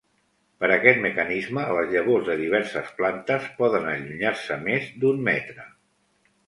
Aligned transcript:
Per 0.61 0.69
aquest 0.75 1.01
mecanisme 1.03 1.65
les 1.79 1.91
llavors 1.93 2.25
de 2.31 2.39
diverses 2.41 2.91
plantes 3.03 3.47
poden 3.61 3.87
allunyar-se 3.95 4.61
més 4.69 4.93
d'un 5.05 5.25
metre. 5.33 5.71